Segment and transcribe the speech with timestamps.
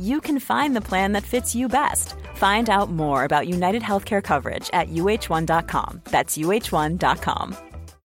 [0.00, 2.14] you can find the plan that fits you best.
[2.34, 6.02] Find out more about United Healthcare coverage at uh1.com.
[6.04, 7.56] That's uh1.com.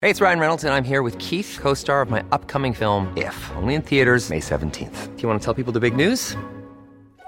[0.02, 3.12] Hey, it's Ryan Reynolds, and I'm here with Keith, co star of my upcoming film,
[3.18, 5.16] If, only in theaters, May 17th.
[5.16, 6.36] Do you want to tell people the big news?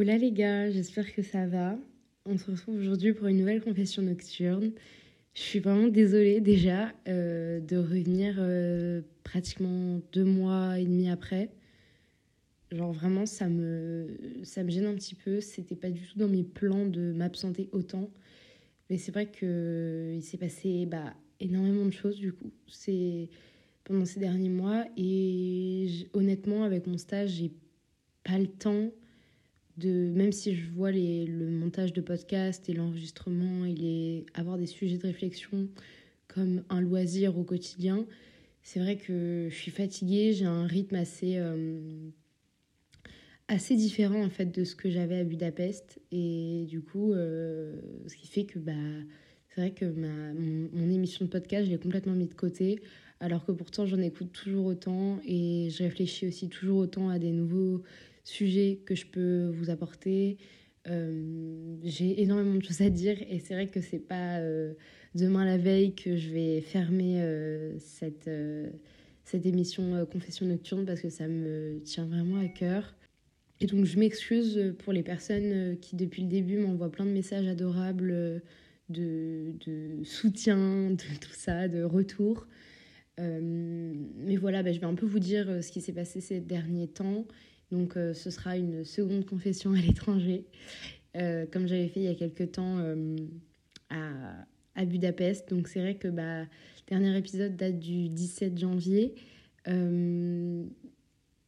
[0.00, 1.76] Hola les gars, j'espère que ça va.
[2.24, 4.72] On se retrouve aujourd'hui pour une nouvelle confession nocturne.
[5.34, 11.50] Je suis vraiment désolée déjà euh, de revenir euh, pratiquement deux mois et demi après.
[12.72, 15.42] Genre vraiment ça me, ça me gêne un petit peu.
[15.42, 18.08] C'était pas du tout dans mes plans de m'absenter autant.
[18.88, 22.52] Mais c'est vrai qu'il s'est passé bah, énormément de choses du coup.
[23.84, 27.52] Pendant ces derniers mois et honnêtement avec mon stage j'ai
[28.24, 28.90] pas le temps
[29.76, 34.58] de même si je vois les, le montage de podcast et l'enregistrement et les, avoir
[34.58, 35.68] des sujets de réflexion
[36.28, 38.06] comme un loisir au quotidien,
[38.62, 42.10] c'est vrai que je suis fatiguée, j'ai un rythme assez, euh,
[43.48, 46.00] assez différent en fait de ce que j'avais à Budapest.
[46.12, 48.72] Et du coup euh, ce qui fait que bah,
[49.48, 52.80] c'est vrai que ma, mon, mon émission de podcast je l'ai complètement mis de côté
[53.20, 57.32] alors que pourtant j'en écoute toujours autant et je réfléchis aussi toujours autant à des
[57.32, 57.82] nouveaux
[58.30, 60.38] sujets que je peux vous apporter.
[60.88, 64.72] Euh, j'ai énormément de choses à dire et c'est vrai que c'est pas euh,
[65.14, 68.30] demain la veille que je vais fermer euh, cette,
[69.24, 72.94] cette émission Confession Nocturne parce que ça me tient vraiment à cœur.
[73.60, 77.46] Et donc je m'excuse pour les personnes qui depuis le début m'envoient plein de messages
[77.46, 78.42] adorables
[78.88, 82.46] de, de soutien, de tout ça, de retour.
[83.18, 86.88] Mais voilà, bah, je vais un peu vous dire ce qui s'est passé ces derniers
[86.88, 87.26] temps.
[87.70, 90.44] Donc euh, ce sera une seconde confession à l'étranger,
[91.16, 93.16] euh, comme j'avais fait il y a quelques temps euh,
[93.90, 95.50] à, Budapest.
[95.50, 96.46] Donc c'est vrai que bah,
[96.88, 99.14] dernier épisode date du 17 janvier.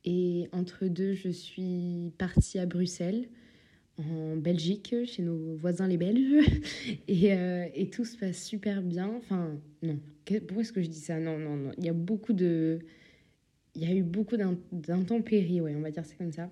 [0.05, 3.29] Et entre deux, je suis partie à Bruxelles,
[3.99, 6.45] en Belgique, chez nos voisins les Belges.
[7.09, 9.15] Et, tout se passe super bien.
[9.17, 9.99] Enfin, non.
[10.27, 11.19] Pourquoi est-ce que je dis ça?
[11.19, 11.71] Non, non, non.
[11.79, 12.81] Il y a beaucoup de...
[13.75, 16.51] Il y a eu beaucoup d'in- d'intempéries, ouais, on va dire c'est comme ça,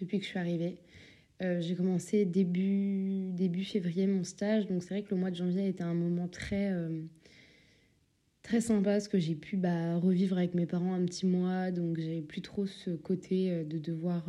[0.00, 0.78] depuis que je suis arrivée.
[1.42, 5.36] Euh, j'ai commencé début, début février mon stage, donc c'est vrai que le mois de
[5.36, 7.00] janvier a été un moment très, euh,
[8.42, 11.98] très sympa parce que j'ai pu bah, revivre avec mes parents un petit mois, donc
[11.98, 14.24] j'avais plus trop ce côté euh, de devoir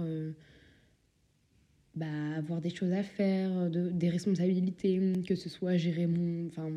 [1.96, 2.05] bah,
[2.37, 6.47] avoir des choses à faire, de- des responsabilités, que ce soit gérer mon...
[6.47, 6.70] Enfin,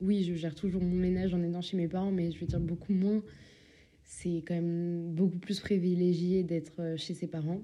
[0.00, 2.60] oui, je gère toujours mon ménage en aidant chez mes parents, mais je veux dire
[2.60, 3.22] beaucoup moins.
[4.04, 7.62] C'est quand même beaucoup plus privilégié d'être euh, chez ses parents.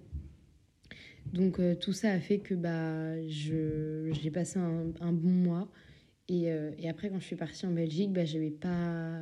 [1.33, 5.71] Donc euh, tout ça a fait que bah, j'ai passé un, bon mois.
[6.29, 9.21] Et, euh, et après, quand je suis partie en Belgique, bah, j'avais pas...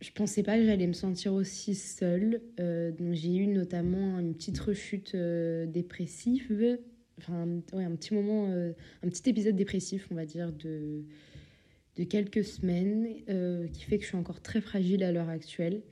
[0.00, 2.40] Je pensais pas que j'allais me sentir aussi seule.
[2.56, 6.78] Donc j'ai eu notamment une petite rechute dépressive.
[7.18, 11.02] Enfin, ouais, un petit moment, un petit épisode dépressif, on va dire, de,
[11.98, 15.82] de quelques semaines, euh, qui fait que je suis encore très fragile à l'heure actuelle.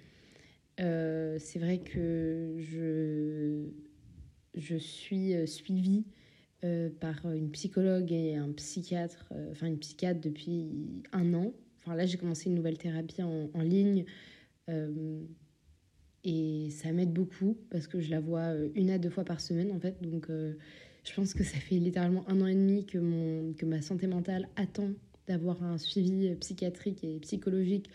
[0.81, 3.65] Euh, c'est vrai que je
[4.55, 6.07] je suis suivie
[6.99, 10.71] par une psychologue et un psychiatre, enfin une psychiatre depuis
[11.13, 11.53] un an.
[11.79, 14.05] Enfin là, j'ai commencé une nouvelle thérapie en, en ligne.
[16.25, 19.71] et ça m'aide beaucoup parce que je la vois une à deux fois par semaine
[19.71, 20.01] en fait.
[20.03, 20.29] Donc
[21.07, 24.07] je pense que ça fait littéralement un an et demi que, mon, que ma santé
[24.07, 24.91] mentale attend
[25.27, 27.91] d'avoir un suivi psychiatrique et psychologique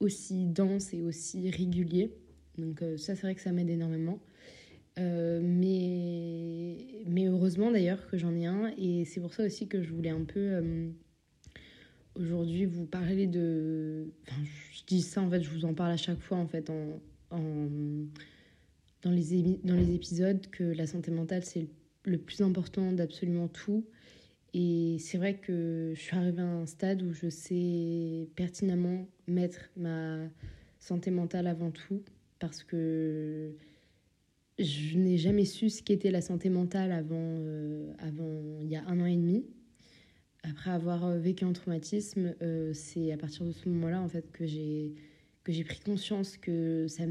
[0.00, 2.10] aussi dense et aussi régulier.
[2.58, 4.18] Donc euh, ça, c'est vrai que ça m'aide énormément.
[4.98, 9.82] Euh, mais, mais heureusement d'ailleurs que j'en ai un et c'est pour ça aussi que
[9.82, 10.90] je voulais un peu euh,
[12.16, 14.08] aujourd'hui vous parler de...
[14.72, 17.00] Je dis ça en fait, je vous en parle à chaque fois en fait dans,
[19.04, 21.68] les dans les épisodes que la santé mentale c'est
[22.04, 23.84] le plus important d'absolument tout.
[24.52, 29.70] Et c'est vrai que je suis arrivée à un stade où je sais pertinemment mettre
[29.76, 30.28] ma
[30.78, 32.02] santé mentale avant tout
[32.40, 33.52] parce que
[34.58, 38.84] je n'ai jamais su ce qu'était la santé mentale avant, euh, avant il y a
[38.86, 39.46] un an et demi.
[40.42, 44.46] Après avoir vécu un traumatisme, euh, c'est à partir de ce moment-là en fait que
[44.46, 44.94] j'ai
[45.44, 47.04] que j'ai pris conscience que ça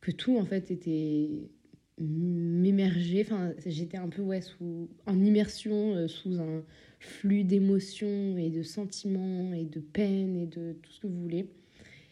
[0.00, 1.50] que tout en fait était
[2.00, 3.22] m'émerger.
[3.22, 6.62] Enfin, j'étais un peu ouais, sous, en immersion euh, sous un
[7.00, 11.48] flux d'émotions et de sentiments et de peine et de tout ce que vous voulez.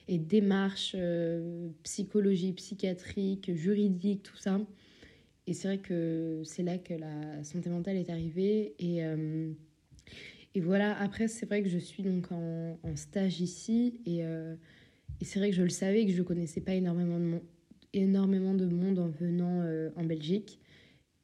[0.09, 4.61] Et démarches euh, psychologie, psychiatrique, juridique, tout ça.
[5.49, 8.75] Et c'est vrai que c'est là que la santé mentale est arrivée.
[8.79, 9.53] Et, euh,
[10.55, 14.01] et voilà, après, c'est vrai que je suis donc en, stage ici.
[14.07, 17.25] Et, et c'est vrai que je le savais que je ne connaissais pas énormément de
[17.25, 17.43] monde
[17.97, 20.61] énormément de monde en venant euh, en Belgique.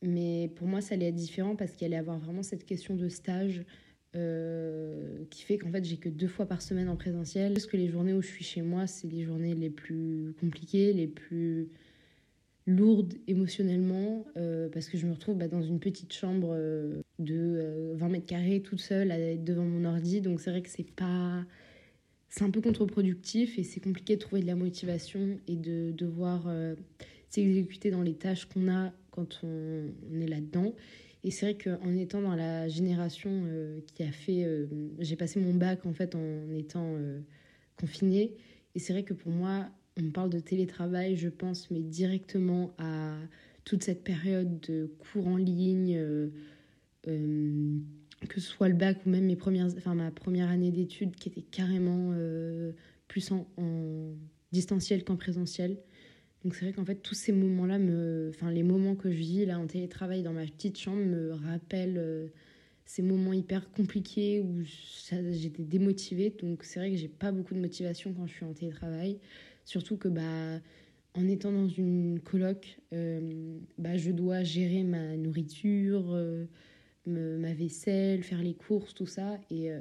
[0.03, 3.09] Mais pour moi, ça allait être différent parce qu'il allait avoir vraiment cette question de
[3.09, 3.65] stage
[4.17, 7.53] euh, qui fait qu'en fait, j'ai que deux fois par semaine en présentiel.
[7.53, 10.93] Parce que les journées où je suis chez moi, c'est les journées les plus compliquées,
[10.93, 11.69] les plus
[12.67, 16.57] lourdes émotionnellement, euh, parce que je me retrouve bah, dans une petite chambre
[17.19, 20.21] de 20 mètres carrés toute seule à être devant mon ordi.
[20.21, 21.45] Donc c'est vrai que c'est pas
[22.33, 26.45] c'est un peu contre-productif et c'est compliqué de trouver de la motivation et de devoir
[26.47, 26.75] euh,
[27.29, 30.75] s'exécuter dans les tâches qu'on a quand on, est là-dedans.
[31.25, 34.45] Et c'est vrai qu'en étant dans la génération euh, qui a fait...
[34.45, 34.67] Euh,
[34.99, 36.97] j'ai passé mon bac en fait en étant
[37.79, 38.33] confinée.
[38.75, 39.69] Et c'est vrai que pour moi,
[39.99, 43.15] on parle de télétravail, je pense, mais directement à
[43.65, 46.01] toute cette période de cours en ligne
[48.29, 51.29] que ce soit le bac ou même mes premières, enfin, ma première année d'études qui
[51.29, 52.73] était carrément euh,
[53.09, 53.47] plus en,
[54.53, 55.79] distanciel qu'en présentiel.
[56.45, 59.47] Donc c'est vrai qu'en fait tous ces moments-là, me, enfin les moments que je vis
[59.47, 62.27] là en télétravail dans ma petite chambre me rappellent euh,
[62.85, 64.61] ces moments hyper compliqués où
[65.31, 66.35] j'étais démotivée.
[66.43, 69.19] Donc c'est vrai que j'ai pas beaucoup de motivation quand je suis en télétravail,
[69.65, 70.61] surtout que bah
[71.15, 76.15] en étant dans une coloc, euh, bah, je dois gérer ma nourriture
[77.07, 79.39] ma vaisselle, faire les courses, tout ça.
[79.51, 79.79] Et euh,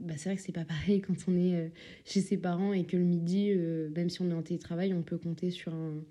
[0.00, 1.68] bah, c'est vrai que c'est pas pareil quand on est euh,
[2.04, 5.02] chez ses parents et que le midi, euh, même si on est en télétravail, on
[5.02, 6.02] peut compter sur un,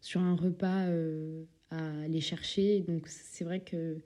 [0.00, 0.88] sur un repas
[1.70, 2.80] à aller chercher.
[2.80, 3.98] Donc c'est vrai que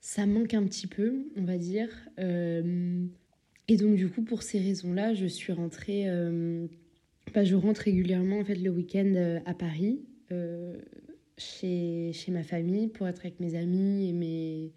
[0.00, 1.90] ça manque un petit peu, on va dire.
[2.18, 6.06] et donc du coup, pour ces raisons-là, je suis rentrée...
[7.34, 10.00] Bah, je rentre régulièrement en fait le week-end à Paris
[11.38, 14.72] chez, chez ma famille pour être avec mes amis et mes,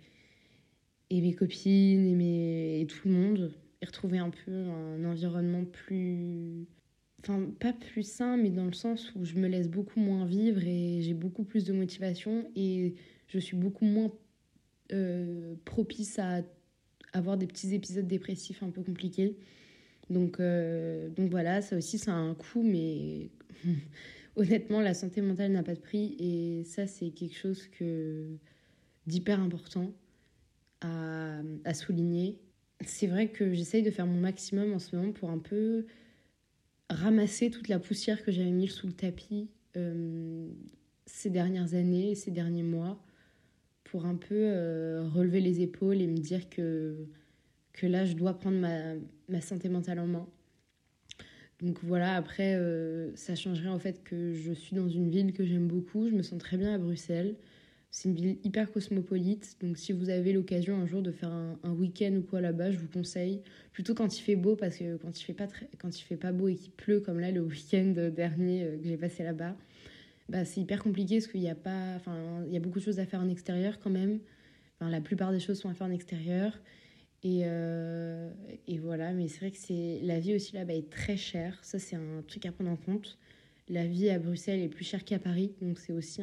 [1.09, 5.65] et mes copines et, mes, et tout le monde et retrouver un peu un environnement
[5.65, 6.67] plus
[7.21, 10.61] enfin pas plus sain mais dans le sens où je me laisse beaucoup moins vivre
[10.65, 12.95] et j'ai beaucoup plus de motivation et
[13.27, 14.11] je suis beaucoup moins
[14.91, 16.41] euh, propice à
[17.13, 19.37] avoir des petits épisodes dépressifs un peu compliqués.
[20.09, 23.29] Donc euh, donc voilà ça aussi ça a un coût mais
[24.35, 28.37] honnêtement, la santé mentale n'a pas de prix et ça, c'est quelque chose que
[29.07, 29.93] d'hyper important
[30.81, 32.39] à, souligner.
[32.83, 35.85] C'est vrai que j'essaye de faire mon maximum en ce moment pour un peu
[36.89, 40.49] ramasser toute la poussière que j'avais mise sous le tapis euh,
[41.05, 43.03] ces dernières années, ces derniers mois,
[43.83, 47.07] pour un peu euh, relever les épaules et me dire que,
[47.73, 48.95] que là, je dois prendre ma,
[49.29, 50.27] ma santé mentale en main
[51.61, 55.45] donc voilà, après, euh, ça changerait en fait que je suis dans une ville que
[55.45, 56.09] j'aime beaucoup.
[56.09, 57.35] Je me sens très bien à Bruxelles.
[57.91, 59.57] C'est une ville hyper cosmopolite.
[59.61, 62.77] Donc si vous avez l'occasion un jour de faire un, week-end ou quoi là-bas, je
[62.77, 63.41] vous conseille.
[63.73, 66.15] Plutôt quand il fait beau, parce que quand il fait pas, très, quand il fait
[66.17, 69.55] pas beau et qu'il pleut, comme là le week-end dernier euh, que j'ai passé là-bas,
[70.29, 71.99] bah, c'est hyper compliqué parce qu'il y a pas...
[72.47, 74.19] Il y a beaucoup de choses à faire en extérieur quand même.
[74.79, 76.57] Enfin, la plupart des choses sont à faire en extérieur.
[77.23, 78.31] Et, euh,
[78.67, 81.63] et, voilà, mais c'est vrai que c'est la vie aussi là-bas est très chère.
[81.63, 83.17] Ça, c'est un truc à prendre en compte.
[83.69, 86.21] la vie à Bruxelles est plus chère qu'à Paris, donc c'est aussi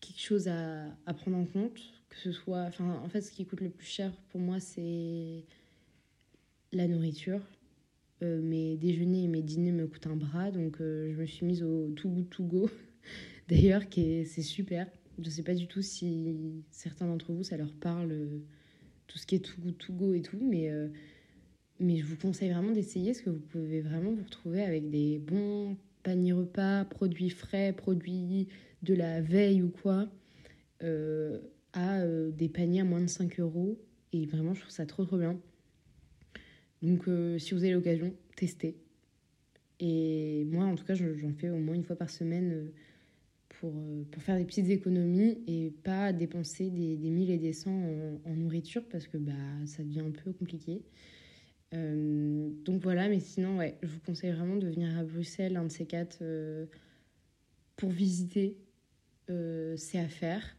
[0.00, 1.80] quelque chose à, à, prendre en compte.
[2.08, 5.44] Que ce soit, enfin, en fait, ce qui coûte le plus cher pour moi, c'est
[6.72, 7.40] la nourriture.
[8.22, 11.46] Euh, mes déjeuners et mes dîners me coûtent un bras, donc euh, je me suis
[11.46, 12.70] mise au Too Good To Go,
[13.48, 14.88] d'ailleurs, qui c'est super.
[15.18, 18.12] Je ne sais pas du tout si certains d'entre vous, ça leur parle,
[19.08, 20.70] tout ce qui est Too Good To Go et tout, mais,
[21.80, 25.18] mais je vous conseille vraiment d'essayer, parce que vous pouvez vraiment vous retrouver avec des
[25.18, 28.48] bons paniers repas, produits frais, produits
[28.82, 30.08] de la veille ou quoi,
[31.72, 33.76] à des paniers à moins de 5 euros.
[34.12, 35.38] Et vraiment, je trouve ça trop trop bien.
[36.82, 38.76] Donc, euh, si vous avez l'occasion, testez.
[39.80, 42.72] Et moi, en tout cas, j'en fais au moins une fois par semaine euh,
[43.60, 47.52] pour, euh, pour faire des petites économies et pas dépenser des, des 1000 et des
[47.52, 47.70] 100
[48.24, 49.32] en, nourriture parce que bah,
[49.66, 50.82] ça devient un peu compliqué.
[51.72, 55.72] donc voilà, mais sinon, ouais, je vous conseille vraiment de venir à Bruxelles, un de
[55.72, 56.22] ces quatre,
[57.76, 58.56] pour visiter.
[59.28, 60.56] c'est à faire.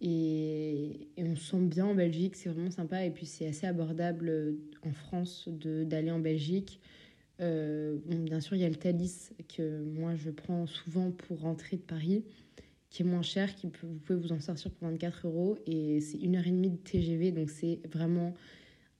[0.00, 3.04] Et, on se sent bien en Belgique, c'est vraiment sympa.
[3.04, 4.52] Et puis c'est assez abordable euh,
[4.82, 6.80] en France d'aller en Belgique.
[7.40, 11.76] Euh, bien sûr, il y a le Thalys que moi je prends souvent pour rentrer
[11.76, 12.24] de Paris,
[12.90, 15.58] qui est moins cher, qui peut, vous pouvez vous en sortir pour 24 euros.
[15.66, 18.34] Et c'est une heure et demie de TGV, donc c'est vraiment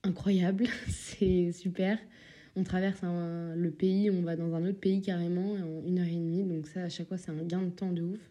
[0.02, 1.98] incroyable, c'est super.
[2.58, 6.14] On traverse le pays, on va dans un autre pays carrément en une heure et
[6.14, 8.30] demie, donc ça à chaque fois c'est un gain de temps de ouf.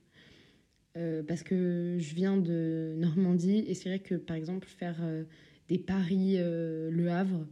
[0.98, 5.26] Euh, parce que je viens de Normandie et c'est vrai que par exemple faire euh,
[5.68, 7.46] des paris euh, Le Havre,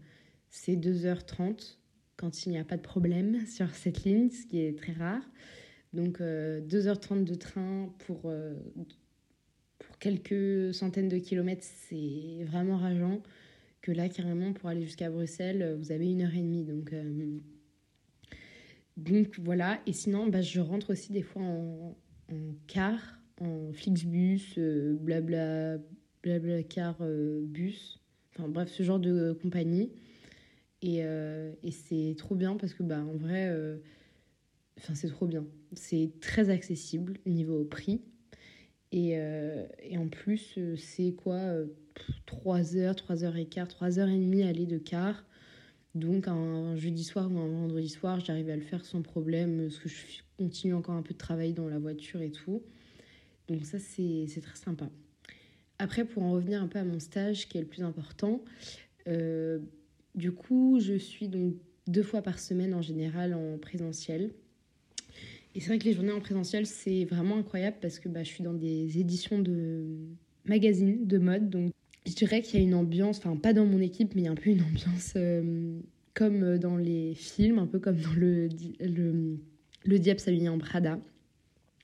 [0.50, 1.78] c'est 2h30
[2.18, 5.22] quand il n'y a pas de problème sur cette ligne, ce qui est très rare.
[5.94, 8.22] Donc 2h30 de train pour,
[9.80, 13.22] pour quelques centaines de kilomètres, c'est vraiment rageant.
[13.82, 16.64] Que là, carrément, pour aller jusqu'à Bruxelles, vous avez une heure et demie.
[16.64, 16.94] Donc,
[18.98, 19.80] donc voilà.
[19.88, 21.96] Et sinon, bah, je rentre aussi des fois en,
[22.68, 25.78] car en Flixbus, euh, blabla,
[26.22, 28.00] blabla car euh, bus,
[28.32, 29.92] enfin bref, ce genre de compagnie.
[30.84, 33.50] Et, euh, et c'est trop bien parce que, bah, en vrai,
[34.78, 35.46] enfin, c'est trop bien.
[35.74, 38.02] C'est très accessible niveau prix.
[38.92, 39.18] Et,
[39.82, 41.56] et en plus, c'est quoi
[42.28, 45.26] 3 heures, 3 heures et quart, 3 heures et demie aller de car.
[45.96, 49.80] Donc un jeudi soir ou un vendredi soir, j'arrive à le faire sans problème, parce
[49.80, 49.96] que je
[50.38, 52.64] continue encore un peu de travail dans la voiture et tout.
[53.48, 54.90] Donc ça, c'est très sympa.
[55.80, 58.44] Après, pour en revenir un peu à mon stage, qui est le plus important,
[59.08, 59.60] euh,
[60.16, 61.56] du coup, je suis donc
[61.88, 64.32] deux fois par semaine en général en présentiel.
[65.56, 68.30] Et c'est vrai que les journées en présentiel, c'est vraiment incroyable parce que bah, je
[68.30, 69.86] suis dans des éditions de
[70.46, 71.50] magazines de mode.
[71.50, 71.72] Donc
[72.06, 74.28] je dirais qu'il y a une ambiance, enfin pas dans mon équipe, mais il y
[74.28, 75.80] a un peu une ambiance euh,
[76.14, 79.38] comme dans les films, un peu comme dans le, le,
[79.86, 81.00] le Diable en Prada.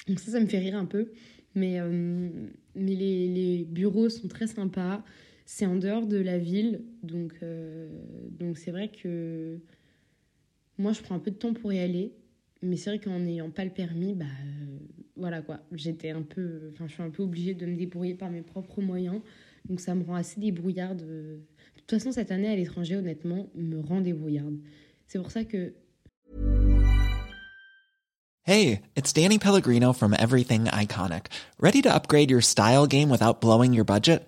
[0.07, 1.12] Donc ça, ça me fait rire un peu.
[1.55, 2.29] Mais, euh,
[2.75, 5.03] mais les, les, bureaux sont très sympas.
[5.51, 6.84] C'est en dehors de la ville.
[7.01, 7.89] Donc euh,
[8.29, 9.58] donc c'est vrai que
[10.77, 12.13] moi, je prends un peu de temps pour y aller.
[12.62, 14.77] Mais c'est vrai qu'en n'ayant pas le permis, bah euh,
[15.15, 15.60] voilà quoi.
[15.72, 18.79] J'étais un peu, enfin, je suis un peu obligée de me débrouiller par mes propres
[18.82, 19.22] moyens.
[19.68, 21.01] Donc ça me rend assez débrouillarde.
[21.01, 21.41] De
[21.77, 24.60] toute façon, cette année à l'étranger, honnêtement, me rend débrouillarde.
[25.08, 25.74] C'est pour ça que
[28.44, 31.25] Hey, it's Danny Pellegrino from Everything Iconic.
[31.60, 34.27] Ready to upgrade your style game without blowing your budget?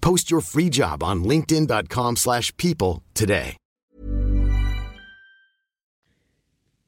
[0.00, 3.56] Post your free job on linkedin.com/people today.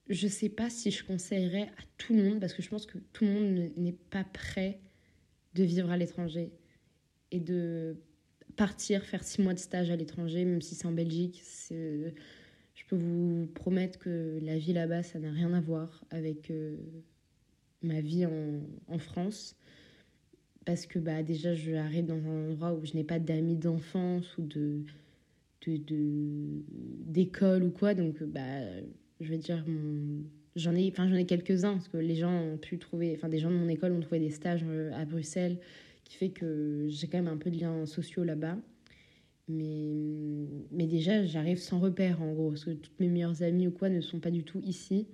[0.08, 2.98] Je sais pas si je conseillerais à tout le monde parce que je pense que
[3.14, 4.78] tout le monde n'est pas prêt
[5.54, 6.52] de vivre à l'étranger
[7.30, 7.96] et de
[8.56, 11.42] partir faire six mois de stage à l'étranger, même si c'est en Belgique.
[11.70, 16.76] Je peux vous promettre que la vie là-bas, ça n'a rien à voir avec euh,
[17.82, 19.56] ma vie en, France.
[20.64, 24.36] Parce que bah, déjà, je arrive dans un endroit où je n'ai pas d'amis d'enfance
[24.38, 24.82] ou de
[27.06, 27.94] d'école de, ou quoi.
[27.94, 28.60] Donc, bah,
[29.20, 29.64] je vais dire,
[30.56, 33.38] j'en ai, enfin, j'en ai quelques-uns parce que les gens ont pu trouver, enfin, des
[33.38, 35.58] gens de mon école ont trouvé des stages euh, à Bruxelles
[36.04, 38.58] qui fait que j'ai quand même un peu de liens sociaux là-bas.
[39.48, 43.72] Mais, mais déjà, j'arrive sans repère en gros, parce que toutes mes meilleures amies ou
[43.72, 45.06] quoi ne sont pas du tout ici.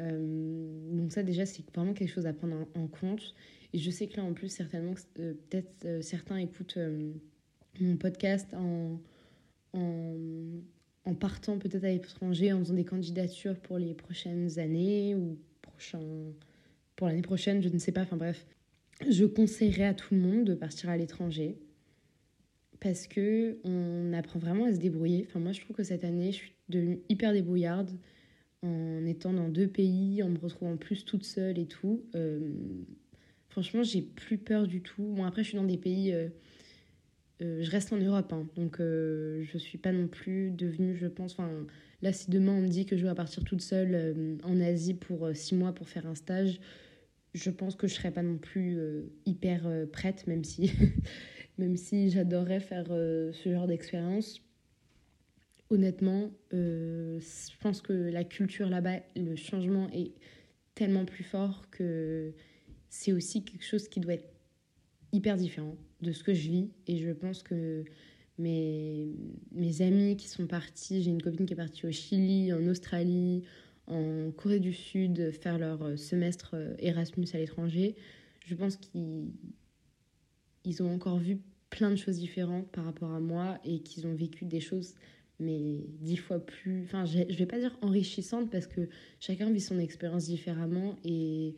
[0.00, 3.34] Euh, donc ça déjà c'est vraiment quelque chose à prendre en, compte.
[3.74, 6.78] Et je sais que là en plus certainement euh, peut-être euh, certains écoutent
[7.80, 9.00] mon podcast en,
[9.72, 16.00] en, partant peut-être à l'étranger, en faisant des candidatures pour les prochaines années ou prochain,
[16.94, 18.02] pour l'année prochaine, je ne sais pas.
[18.02, 18.46] Enfin bref,
[19.10, 21.58] je conseillerais à tout le monde de partir à l'étranger
[22.78, 25.26] parce que on apprend vraiment à se débrouiller.
[25.28, 27.90] Enfin moi je trouve que cette année je suis devenue hyper débrouillarde
[28.62, 32.04] en étant dans deux pays, en me retrouvant plus toute seule et tout.
[32.14, 32.54] Euh,
[33.54, 35.02] franchement, j'ai plus peur du tout.
[35.02, 36.12] Bon, après, je suis dans des pays.
[36.12, 36.28] Euh,
[37.42, 41.32] euh, je reste en Europe, hein, donc je suis pas non plus devenue, je pense.
[41.32, 41.50] Enfin,
[42.02, 45.28] là, si demain on me dit que je vais partir toute seule en Asie pour
[45.34, 46.60] six mois pour faire un stage,
[47.32, 48.78] je pense que je serais pas non plus
[49.26, 50.72] hyper prête, même si,
[51.58, 54.44] même si j'adorerais faire ce genre d'expérience
[55.70, 60.12] honnêtement, euh, je pense que la culture là-bas, le changement est
[60.74, 62.32] tellement plus fort que
[62.94, 64.32] c'est aussi quelque chose qui doit être
[65.12, 66.70] hyper différent de ce que je vis.
[66.86, 67.84] Et je pense que
[68.38, 69.16] mes,
[69.50, 73.42] mes amis qui sont partis, j'ai une copine qui est partie au Chili, en Australie,
[73.88, 77.96] en Corée du Sud, faire leur semestre Erasmus à l'étranger,
[78.46, 79.32] je pense qu'ils
[80.64, 84.14] ils ont encore vu plein de choses différentes par rapport à moi et qu'ils ont
[84.14, 84.94] vécu des choses
[85.40, 86.84] mais dix fois plus.
[86.84, 91.56] Enfin, je vais pas dire enrichissante parce que chacun vit son expérience différemment et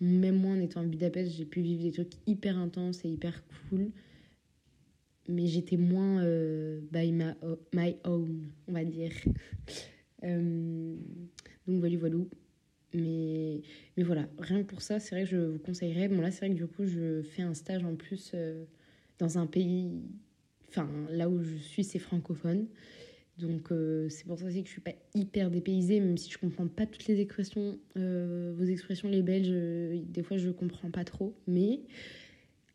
[0.00, 3.42] même moi en étant à Budapest, j'ai pu vivre des trucs hyper intenses et hyper
[3.70, 3.90] cool.
[5.28, 9.12] Mais j'étais moins euh, by my, own, on va dire.
[10.22, 10.96] Euh,
[11.66, 12.16] donc voilà, voilà.
[12.94, 13.60] Mais,
[13.94, 16.08] mais voilà, rien que pour ça, c'est vrai que je vous conseillerais.
[16.08, 18.64] Bon, là, c'est vrai que du coup, je fais un stage en plus euh,
[19.18, 19.90] dans un pays.
[20.70, 22.68] Enfin, là où je suis, c'est francophone.
[23.38, 26.38] Donc euh, c'est pour ça aussi que je suis pas hyper dépaysée, même si je
[26.38, 30.90] comprends pas toutes les expressions, euh, vos expressions les Belges, euh, des fois je comprends
[30.90, 31.34] pas trop.
[31.48, 31.80] Mais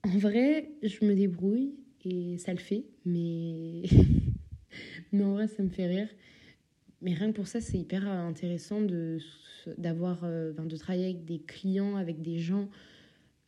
[0.04, 2.84] en vrai, je me débrouille et ça le fait.
[3.06, 3.84] Mais,
[5.14, 6.10] mais en vrai, ça me fait rire.
[7.02, 9.20] Mais rien que pour ça, c'est hyper intéressant de
[9.78, 12.70] d'avoir, de travailler avec des clients, avec des gens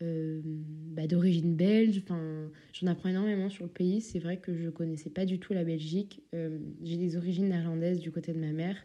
[0.01, 2.01] euh, bah, d'origine belge.
[2.03, 4.01] Enfin, j'en apprends énormément sur le pays.
[4.01, 6.21] C'est vrai que je connaissais pas du tout la Belgique.
[6.33, 8.75] Euh, j'ai des origines néerlandaises du côté de ma mère,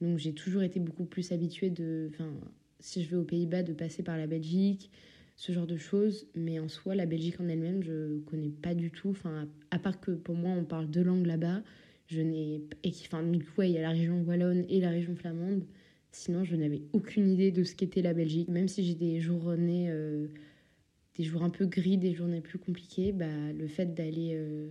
[0.00, 2.32] donc j'ai toujours été beaucoup plus habituée de, enfin,
[2.80, 4.90] si je vais aux Pays-Bas, de passer par la Belgique,
[5.36, 6.26] ce genre de choses.
[6.34, 9.10] Mais en soi, la Belgique en elle-même, je connais pas du tout.
[9.10, 11.62] Enfin, à part que pour moi, on parle deux langues là-bas.
[12.08, 12.62] Je n'ai,
[13.06, 15.64] enfin, du coup, il y a la région wallonne et la région flamande.
[16.12, 18.48] Sinon, je n'avais aucune idée de ce qu'était la Belgique.
[18.48, 20.28] Même si j'ai des journées, euh,
[21.16, 24.68] des jours un peu gris, des journées plus compliquées, bah, le fait d'aller euh,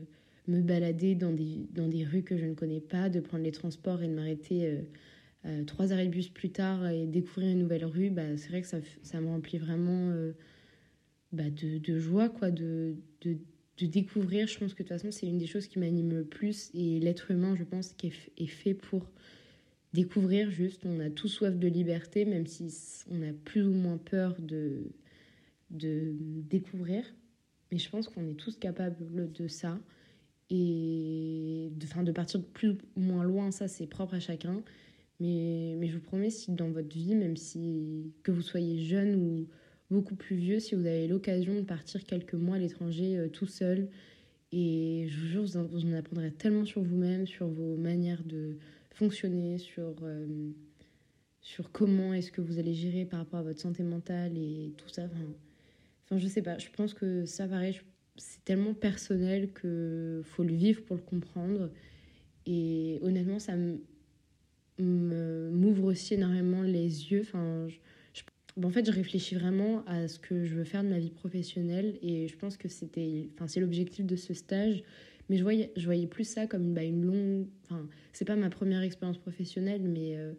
[0.48, 3.52] me balader dans des, dans des rues que je ne connais pas, de prendre les
[3.52, 4.82] transports et de m'arrêter
[5.46, 8.62] euh, trois arrêts de bus plus tard et découvrir une nouvelle rue, bah, c'est vrai
[8.62, 10.14] que ça, ça me remplit vraiment
[11.32, 13.38] bah, de, de, joie, quoi, de, de,
[13.80, 14.48] de, découvrir.
[14.48, 16.70] Je pense que de toute façon, c'est une des choses qui m'anime le plus.
[16.76, 19.12] Et l'être humain, je pense, qui est fait pour
[19.94, 20.86] découvrir juste.
[20.86, 22.74] On a tout soif de liberté, même si
[23.10, 24.92] on a plus ou moins peur de,
[25.70, 26.14] de
[26.50, 27.04] découvrir.
[27.72, 29.80] Mais je pense qu'on est tous capables de ça.
[30.50, 34.62] Et de, enfin, de partir de plus ou moins loin, ça c'est propre à chacun.
[35.20, 39.16] Mais, mais je vous promets, si dans votre vie, même si que vous soyez jeune
[39.16, 39.48] ou
[39.90, 43.46] beaucoup plus vieux, si vous avez l'occasion de partir quelques mois à l'étranger euh, tout
[43.46, 43.90] seul,
[44.52, 48.58] et je vous jure, vous en apprendrez tellement sur vous-même, sur vos manières de,
[48.94, 50.52] fonctionner, sur, euh,
[51.42, 54.90] sur comment est-ce que vous allez gérer par rapport à votre santé mentale et tout
[54.90, 55.06] ça.
[56.06, 57.80] Enfin, je sais pas, je pense que ça, pareil,
[58.18, 61.70] c'est tellement personnel que faut le vivre pour le comprendre.
[62.46, 63.54] Et honnêtement, ça
[64.78, 67.22] m'ouvre aussi énormément les yeux.
[67.22, 67.68] Enfin,
[68.62, 71.98] en fait, je réfléchis vraiment à ce que je veux faire de ma vie professionnelle
[72.02, 74.84] et je pense que c'était, enfin, c'est l'objectif de ce stage
[75.30, 77.48] mais je voyais, je voyais plus ça comme bah, une longue.
[77.64, 80.34] Enfin, c'est pas ma première expérience professionnelle, mais, euh,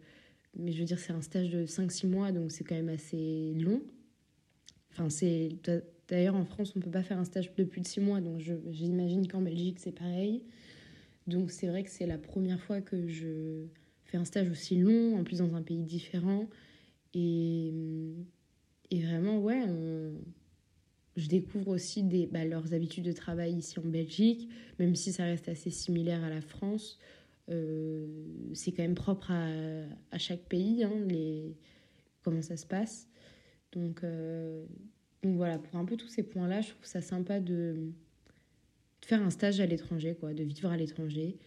[0.57, 3.53] mais je veux dire, c'est un stage de 5-6 mois, donc c'est quand même assez
[3.55, 3.81] long.
[4.91, 5.49] Enfin, c'est.
[6.09, 8.39] D'ailleurs, en France, on peut pas faire un stage de plus de 6 mois, donc
[8.71, 10.43] j'imagine qu'en Belgique, c'est pareil.
[11.27, 13.65] Donc, c'est vrai que c'est la première fois que je
[14.03, 16.49] fais un stage aussi long, en plus dans un pays différent.
[17.13, 17.71] Et,
[18.91, 20.11] et vraiment, ouais, on,
[21.15, 24.49] je découvre aussi des, bah, leurs habitudes de travail ici en Belgique,
[24.79, 26.99] même si ça reste assez similaire à la France.
[27.49, 28.07] Euh,
[28.53, 29.47] c'est quand même propre à,
[30.11, 31.55] à chaque pays, hein, les,
[32.23, 33.07] comment ça se passe.
[33.73, 34.65] Donc, euh,
[35.21, 37.91] donc voilà, pour un peu tous ces points-là, je trouve ça sympa de,
[39.05, 41.37] faire un stage à l'étranger, quoi, de vivre à l'étranger.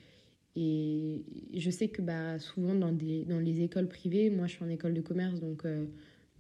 [0.55, 1.23] Et
[1.55, 4.69] je sais que bah, souvent dans, des, dans les écoles privées, moi je suis en
[4.69, 5.87] école de commerce, donc euh,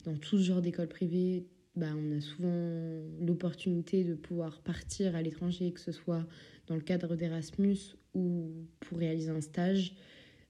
[0.04, 1.44] dans tout ce genre d'école privée,
[1.76, 6.26] bah, on a souvent l'opportunité de pouvoir partir à l'étranger, que ce soit
[6.66, 9.94] dans le cadre d'Erasmus ou pour réaliser un stage,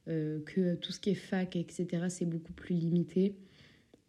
[0.08, 3.34] euh, que tout ce qui est fac, etc., c'est beaucoup plus limité.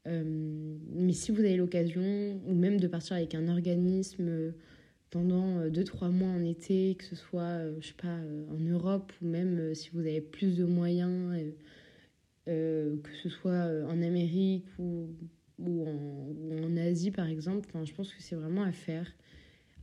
[0.05, 4.53] Euh, mais si vous avez l'occasion, ou même de partir avec un organisme
[5.09, 8.19] pendant 2-3 mois en été, que ce soit, je sais pas,
[8.51, 11.33] en Europe, ou même si vous avez plus de moyens,
[12.45, 15.09] que ce soit en Amérique ou
[15.59, 19.11] ou en, Asie par exemple, enfin, je pense que c'est vraiment à faire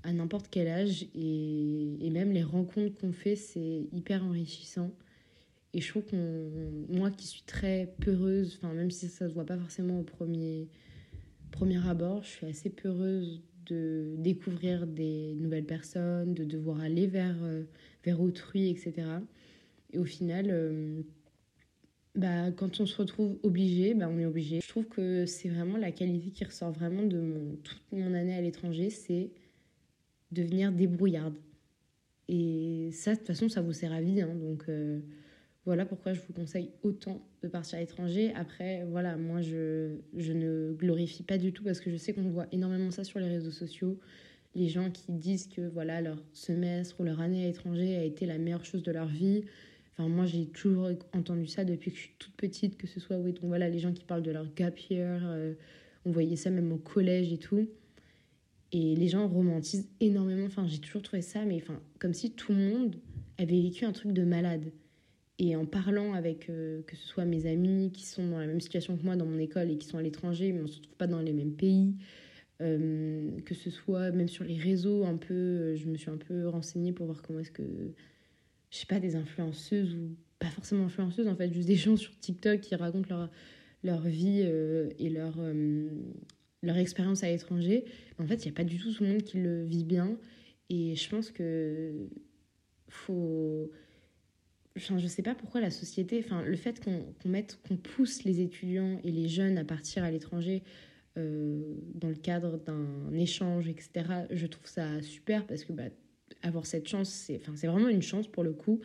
[0.05, 4.91] à n'importe quel âge et, et, même les rencontres qu'on fait, c'est hyper enrichissant.
[5.73, 6.51] Et je trouve qu'on,
[6.89, 10.69] moi qui suis très peureuse, enfin même si ça se voit pas forcément au premier,
[11.51, 17.37] premier abord, je suis assez peureuse de découvrir des nouvelles personnes, de devoir aller vers,
[17.43, 17.65] euh,
[18.05, 18.95] vers autrui, etc.
[19.93, 21.03] Et au final, euh,
[22.14, 24.61] bah, quand on se retrouve obligé, bah, on est obligé.
[24.61, 28.40] Je trouve que c'est vraiment la qualité qui ressort vraiment de toute mon année à
[28.40, 29.31] l'étranger, c'est
[30.31, 31.35] devenir débrouillarde.
[32.29, 34.20] Et ça, de toute façon, ça vous sert à vie.
[34.20, 35.00] Hein, donc euh,
[35.66, 38.33] voilà pourquoi je vous conseille autant de partir à l'étranger.
[38.35, 42.31] Après, voilà, moi, je, je ne glorifie pas du tout parce que je sais qu'on
[42.31, 43.98] voit énormément ça sur les réseaux sociaux.
[44.55, 48.24] Les gens qui disent que voilà leur semestre ou leur année à l'étranger a été
[48.24, 49.42] la meilleure chose de leur vie
[49.96, 53.16] Enfin, moi, j'ai toujours entendu ça depuis que je suis toute petite, que ce soit,
[53.16, 55.54] oui, donc voilà, les gens qui parlent de leur gap year, euh,
[56.04, 57.68] on voyait ça même au collège et tout.
[58.72, 60.46] Et les gens romantisent énormément.
[60.46, 62.96] Enfin, j'ai toujours trouvé ça, mais enfin, comme si tout le monde
[63.38, 64.72] avait vécu un truc de malade.
[65.38, 68.61] Et en parlant avec, euh, que ce soit mes amis qui sont dans la même
[68.61, 70.76] situation que moi dans mon école et qui sont à l'étranger, mais on ne se
[70.76, 71.94] retrouve pas dans les mêmes pays,
[72.62, 76.48] euh, que ce soit même sur les réseaux, un peu, je me suis un peu
[76.48, 77.62] renseignée pour voir comment est-ce que
[78.75, 82.19] je sais pas, des influenceuses ou pas forcément influenceuses, en fait, juste des gens sur
[82.19, 83.31] TikTok qui racontent leur,
[83.85, 85.89] leur vie euh, et leur, euh,
[86.61, 87.85] leur expérience à l'étranger.
[88.19, 90.19] En fait, il n'y a pas du tout tout le monde qui le vit bien.
[90.71, 92.09] Et je pense que
[92.89, 93.71] faut.
[94.77, 98.41] Enfin, je sais pas pourquoi la société, enfin, le fait qu'on mette, qu'on pousse les
[98.41, 100.65] étudiants et les jeunes à partir à l'étranger
[101.17, 105.91] euh, dans le cadre d'un échange, etc., je trouve ça super parce que bah,
[106.43, 108.81] avoir cette chance, c'est enfin, vraiment une chance pour le coup.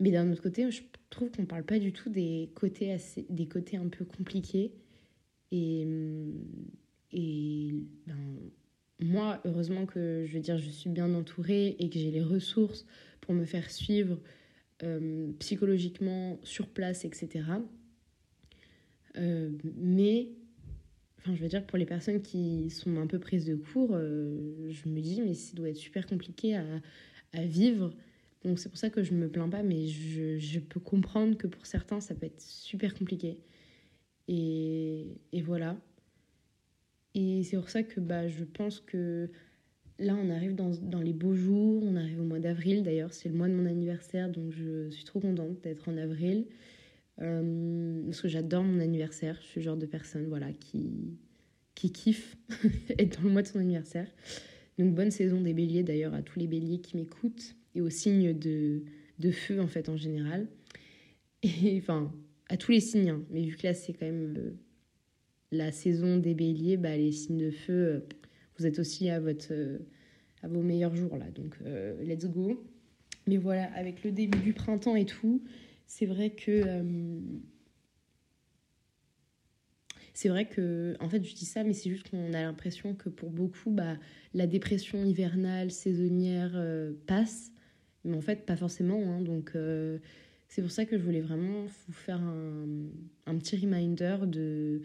[0.00, 3.46] Mais d'un autre côté, je trouve qu'on parle pas du tout des côtés, assez, des
[3.46, 4.72] côtés un peu compliqués.
[5.52, 5.86] Et,
[7.12, 7.74] et
[8.06, 8.16] ben,
[9.00, 12.86] moi, heureusement que je veux dire, je suis bien entourée et que j'ai les ressources
[13.20, 14.18] pour me faire suivre
[14.82, 17.44] euh, psychologiquement sur place, etc.
[19.16, 20.30] Euh, mais
[21.24, 24.68] Enfin, je veux dire, pour les personnes qui sont un peu prises de court, euh,
[24.68, 27.90] je me dis, mais ça doit être super compliqué à, vivre.
[28.44, 31.66] Donc c'est pour ça que je me plains pas, mais je, peux comprendre que pour
[31.66, 33.38] certains, ça peut être super compliqué.
[34.28, 35.78] Et, voilà.
[37.14, 39.30] Et c'est pour ça que bah, je pense que
[39.98, 42.82] là, on arrive dans les beaux jours, on arrive au mois d'avril.
[42.82, 46.44] D'ailleurs, c'est le mois de mon anniversaire, donc je suis trop contente d'être en avril.
[47.22, 49.38] Euh, parce que j'adore mon anniversaire.
[49.40, 51.18] Je suis le genre de personne voilà, qui,
[51.74, 52.36] qui kiffe
[52.98, 54.08] être dans le mois de son anniversaire.
[54.78, 58.36] Donc bonne saison des béliers d'ailleurs à tous les béliers qui m'écoutent et aux signes
[58.36, 58.82] de,
[59.20, 60.48] de feu en fait en général.
[61.42, 62.12] Et enfin,
[62.48, 63.22] à tous les signes, hein.
[63.30, 64.50] mais vu que là c'est quand même euh,
[65.52, 68.00] la saison des béliers, bah, les signes de feu, euh,
[68.58, 69.52] vous êtes aussi à, votre,
[70.42, 71.30] à vos meilleurs jours là.
[71.30, 71.56] Donc
[72.00, 72.60] let's go.
[73.26, 75.42] Mais voilà, avec le début du printemps et tout,
[75.86, 76.50] c'est vrai que.
[76.50, 77.20] Euh,
[80.16, 83.08] c'est vrai que, en fait, je dis ça, mais c'est juste qu'on a l'impression que
[83.08, 83.96] pour beaucoup, bah,
[84.32, 87.50] la dépression hivernale, saisonnière euh, passe.
[88.04, 89.02] Mais en fait, pas forcément.
[89.08, 89.22] Hein.
[89.22, 89.98] donc, euh,
[90.48, 92.66] c'est pour ça que je voulais vraiment vous faire un,
[93.26, 94.82] un petit reminder de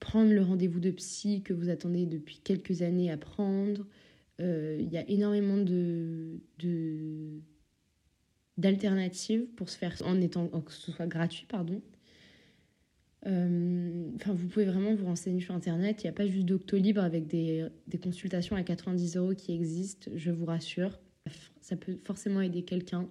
[0.00, 3.86] prendre le rendez-vous de psy que vous attendez depuis quelques années à prendre.
[4.38, 7.40] Il y a énormément de, de
[8.56, 11.82] d'alternatives pour se faire en étant que ce soit gratuit pardon.
[13.26, 16.02] Euh, enfin vous pouvez vraiment vous renseigner sur internet.
[16.02, 20.10] Il n'y a pas juste Doctolib avec des, des, consultations à 90 euros qui existent
[20.14, 20.98] je vous rassure.
[21.60, 23.08] Ça peut forcément aider quelqu'un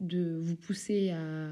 [0.00, 1.50] de vous pousser à,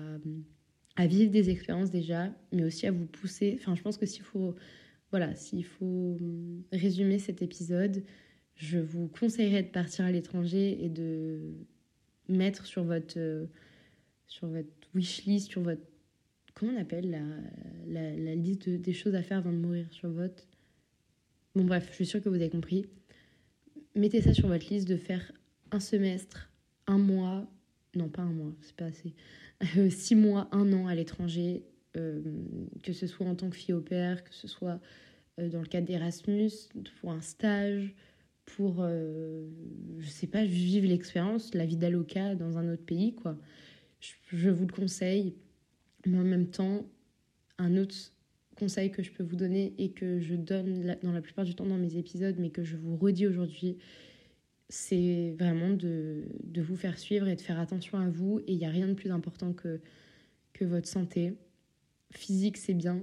[0.96, 3.58] à vivre des expériences déjà mais aussi à vous pousser.
[3.60, 4.54] Enfin je pense que s'il faut
[5.10, 6.18] voilà, s'il faut
[6.72, 8.02] résumer cet épisode,
[8.56, 11.54] je vous conseillerais de partir à l'étranger et de
[12.28, 13.46] mettre sur votre, euh,
[14.26, 15.82] sur votre wish list, sur votre.
[16.54, 20.46] Comment on appelle la, la, liste des choses à faire avant de mourir sur votre.
[21.54, 22.86] Bon, bref, je suis sûre que vous avez compris.
[23.96, 25.32] Mettez ça sur votre liste de faire
[25.72, 26.50] un semestre,
[26.86, 27.46] un mois,
[27.96, 29.14] non pas un mois, c'est pas assez,
[29.76, 31.64] euh, six mois, un an à l'étranger,
[31.96, 32.22] euh,
[32.82, 34.80] que ce soit en tant que fille au père, que ce soit
[35.36, 36.50] dans le cadre d'Erasmus,
[37.00, 37.92] pour un stage,
[38.46, 39.46] pour, euh,
[39.98, 43.36] je sais pas, vivre l'expérience, la vie d'Aloca dans un autre pays, quoi.
[44.30, 45.34] Je, vous le conseille,
[46.06, 46.86] mais en même temps,
[47.56, 47.94] un autre
[48.56, 51.64] conseil que je peux vous donner et que je donne dans la plupart du temps
[51.64, 53.78] dans mes épisodes, mais que je vous redis aujourd'hui,
[54.68, 58.40] c'est vraiment de, de, vous faire suivre et de faire attention à vous.
[58.40, 59.80] Et il n'y a rien de plus important que,
[60.52, 61.34] que votre santé.
[62.10, 63.02] Physique, c'est bien,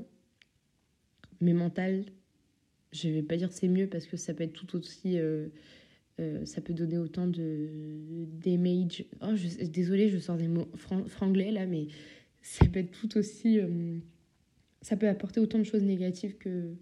[1.41, 2.05] mais mental,
[2.91, 5.17] je vais pas dire c'est mieux parce que ça peut être tout aussi.
[5.17, 5.47] Euh,
[6.19, 7.69] euh, ça peut donner autant de
[8.43, 9.05] damage.
[9.21, 10.69] Oh, désolée, je sors des mots
[11.07, 11.87] franglais là, mais
[12.41, 13.59] ça peut être tout aussi.
[13.59, 13.97] Euh,
[14.81, 16.73] ça peut apporter autant de choses négatives que,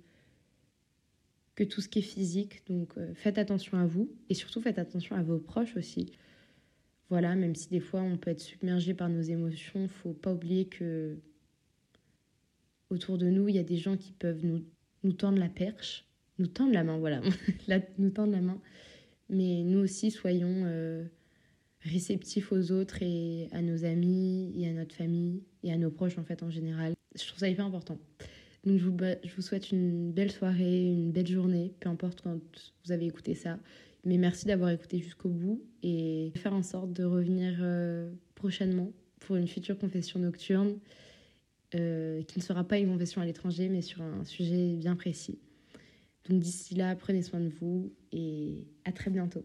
[1.56, 2.64] que tout ce qui est physique.
[2.68, 6.12] Donc faites attention à vous et surtout faites attention à vos proches aussi.
[7.10, 10.66] Voilà, même si des fois on peut être submergé par nos émotions, faut pas oublier
[10.66, 11.18] que
[12.90, 14.64] autour de nous, il y a des gens qui peuvent nous
[15.04, 16.06] nous tendre la perche,
[16.38, 17.22] nous tendre la main, voilà,
[17.98, 18.60] nous tendre la main.
[19.30, 21.04] Mais nous aussi, soyons euh,
[21.82, 26.18] réceptifs aux autres et à nos amis et à notre famille et à nos proches
[26.18, 26.94] en fait en général.
[27.16, 28.00] Je trouve ça hyper important.
[28.66, 32.40] Donc je vous, je vous souhaite une belle soirée, une belle journée, peu importe quand
[32.86, 33.58] vous avez écouté ça.
[34.06, 39.36] Mais merci d'avoir écouté jusqu'au bout et faire en sorte de revenir euh, prochainement pour
[39.36, 40.78] une future confession nocturne.
[41.76, 45.38] Euh, qui ne sera pas une confession à l'étranger, mais sur un sujet bien précis.
[46.28, 49.44] Donc d'ici là, prenez soin de vous et à très bientôt.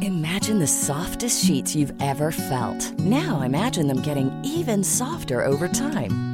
[0.00, 2.96] Imagine the softest sheets you've ever felt.
[3.00, 6.33] Now imagine them getting even softer over time.